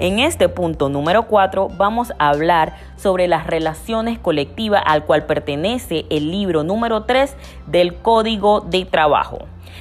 [0.00, 6.06] En este punto número 4 vamos a hablar sobre las relaciones colectivas al cual pertenece
[6.08, 7.36] el libro número 3
[7.66, 9.40] del Código de Trabajo.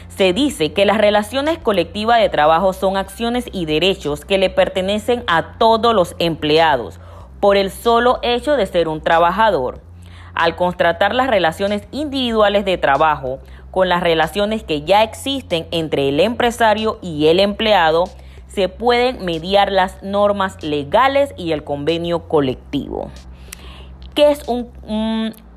[0.09, 5.23] Se dice que las relaciones colectivas de trabajo son acciones y derechos que le pertenecen
[5.27, 6.99] a todos los empleados
[7.39, 9.79] por el solo hecho de ser un trabajador.
[10.33, 13.39] Al contratar las relaciones individuales de trabajo
[13.71, 18.03] con las relaciones que ya existen entre el empresario y el empleado,
[18.49, 23.09] se pueden mediar las normas legales y el convenio colectivo.
[24.13, 24.69] ¿Qué es un,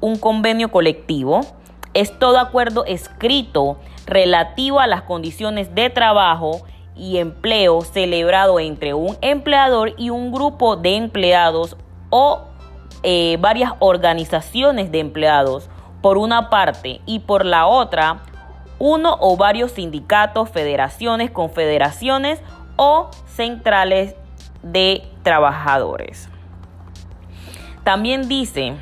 [0.00, 1.40] un convenio colectivo?
[1.94, 6.62] Es todo acuerdo escrito relativo a las condiciones de trabajo
[6.94, 11.76] y empleo celebrado entre un empleador y un grupo de empleados
[12.10, 12.42] o
[13.02, 15.68] eh, varias organizaciones de empleados
[16.02, 18.22] por una parte y por la otra
[18.78, 22.40] uno o varios sindicatos, federaciones, confederaciones
[22.76, 24.14] o centrales
[24.62, 26.28] de trabajadores.
[27.84, 28.74] También dice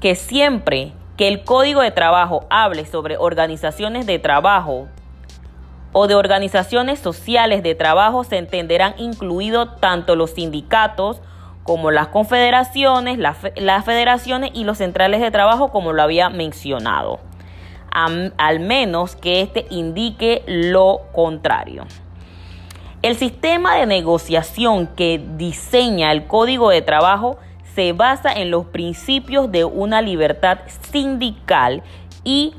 [0.00, 4.88] que siempre que el código de trabajo hable sobre organizaciones de trabajo
[5.92, 11.20] o de organizaciones sociales de trabajo se entenderán incluidos tanto los sindicatos
[11.62, 17.20] como las confederaciones, las federaciones y los centrales de trabajo como lo había mencionado,
[17.92, 21.84] al menos que éste indique lo contrario.
[23.02, 27.38] El sistema de negociación que diseña el código de trabajo
[27.74, 30.58] se basa en los principios de una libertad
[30.92, 31.82] sindical
[32.24, 32.52] y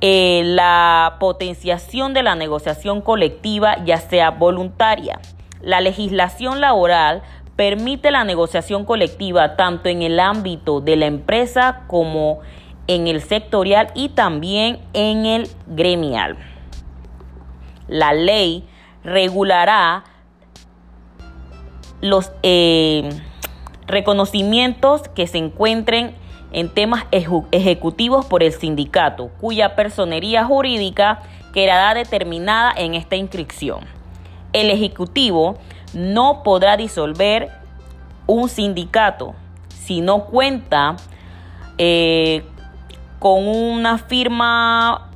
[0.00, 5.18] eh, la potenciación de la negociación colectiva, ya sea voluntaria.
[5.60, 7.22] La legislación laboral
[7.56, 12.38] permite la negociación colectiva tanto en el ámbito de la empresa como
[12.86, 16.36] en el sectorial y también en el gremial.
[17.88, 18.68] La ley
[19.04, 20.04] regulará
[22.00, 23.08] los eh,
[23.86, 26.14] reconocimientos que se encuentren
[26.52, 31.22] en temas ejecutivos por el sindicato, cuya personería jurídica
[31.52, 33.80] quedará determinada en esta inscripción.
[34.52, 35.56] El ejecutivo
[35.94, 37.50] no podrá disolver
[38.26, 39.34] un sindicato
[39.68, 40.96] si no cuenta
[41.76, 42.44] eh,
[43.18, 45.10] con una firma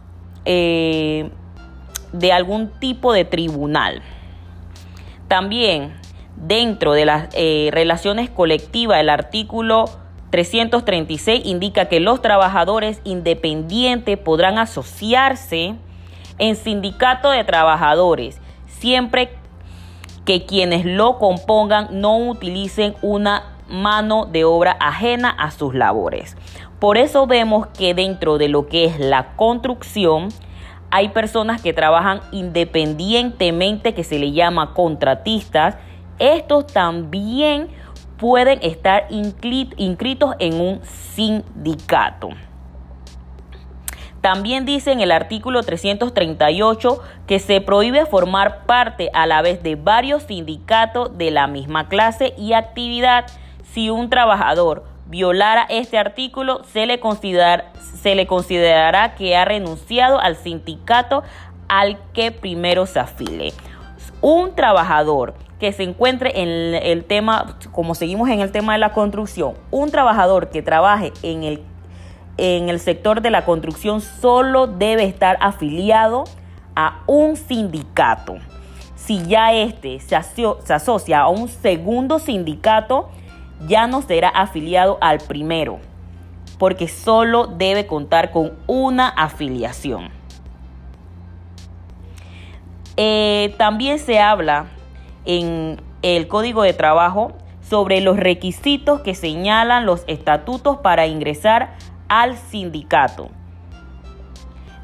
[0.44, 1.31] eh,
[2.12, 4.02] de algún tipo de tribunal.
[5.28, 5.94] También
[6.36, 9.86] dentro de las eh, relaciones colectivas, el artículo
[10.30, 15.74] 336 indica que los trabajadores independientes podrán asociarse
[16.38, 19.30] en sindicato de trabajadores siempre
[20.24, 26.36] que quienes lo compongan no utilicen una mano de obra ajena a sus labores.
[26.78, 30.28] Por eso vemos que dentro de lo que es la construcción
[30.91, 35.76] hay personas que trabajan independientemente que se le llama contratistas.
[36.19, 37.69] Estos también
[38.16, 42.31] pueden estar inscritos en un sindicato.
[44.21, 49.77] También dice en el artículo 338 que se prohíbe formar parte a la vez de
[49.77, 53.27] varios sindicatos de la misma clase y actividad.
[53.62, 57.00] Si un trabajador violara este artículo, se le,
[58.00, 61.22] se le considerará que ha renunciado al sindicato
[61.69, 63.52] al que primero se afile.
[64.20, 68.92] Un trabajador que se encuentre en el tema, como seguimos en el tema de la
[68.92, 71.62] construcción, un trabajador que trabaje en el
[72.38, 76.24] en el sector de la construcción solo debe estar afiliado
[76.74, 78.36] a un sindicato.
[78.94, 83.10] Si ya este se, asocia a un segundo sindicato,
[83.66, 85.80] ya no será afiliado al primero,
[86.58, 90.10] porque solo debe contar con una afiliación.
[92.97, 94.66] Eh, también se habla
[95.24, 101.76] en el Código de Trabajo sobre los requisitos que señalan los estatutos para ingresar
[102.08, 103.28] al sindicato.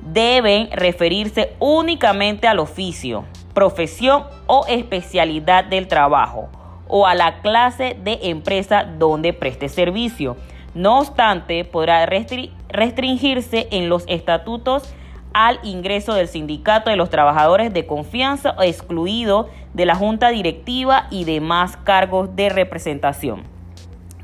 [0.01, 3.25] Deben referirse únicamente al oficio,
[3.55, 6.51] profesión o especialidad del trabajo
[6.89, 10.37] o a la clase de empresa donde preste servicio.
[10.75, 14.93] No obstante, podrá restringirse en los estatutos
[15.33, 21.25] al ingreso del sindicato de los trabajadores de confianza excluido de la junta directiva y
[21.25, 23.43] demás cargos de representación.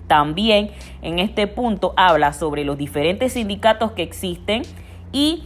[0.06, 0.70] También
[1.02, 4.62] en este punto habla sobre los diferentes sindicatos que existen
[5.12, 5.44] y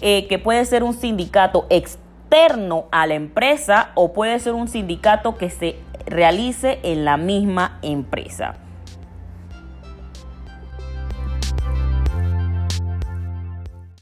[0.00, 5.36] eh, que puede ser un sindicato externo a la empresa o puede ser un sindicato
[5.36, 5.76] que se
[6.06, 8.54] realice en la misma empresa.